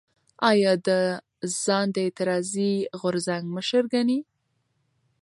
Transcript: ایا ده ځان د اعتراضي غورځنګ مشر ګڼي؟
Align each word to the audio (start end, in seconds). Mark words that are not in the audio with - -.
ایا 0.49 0.73
ده 0.85 0.99
ځان 1.63 1.85
د 1.95 1.97
اعتراضي 2.05 2.71
غورځنګ 3.01 3.43
مشر 3.55 3.83
ګڼي؟ 3.93 4.19